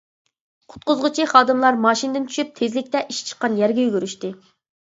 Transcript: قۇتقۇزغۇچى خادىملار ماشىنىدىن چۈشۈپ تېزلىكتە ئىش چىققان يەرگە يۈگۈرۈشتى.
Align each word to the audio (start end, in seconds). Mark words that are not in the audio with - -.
قۇتقۇزغۇچى 0.73 1.27
خادىملار 1.33 1.77
ماشىنىدىن 1.83 2.25
چۈشۈپ 2.31 2.57
تېزلىكتە 2.61 3.05
ئىش 3.07 3.23
چىققان 3.29 3.63
يەرگە 3.63 3.87
يۈگۈرۈشتى. 3.89 4.37